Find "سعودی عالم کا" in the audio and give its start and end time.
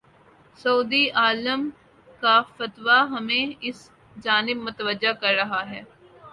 0.59-2.35